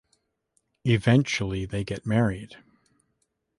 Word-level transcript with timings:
Eventually 0.83 1.65
they 1.65 1.83
get 1.83 2.07
married. 2.07 2.55